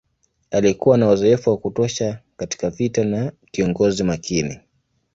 [0.51, 4.59] Alikuwa na uzoefu wa kutosha katika vita na kiongozi makini.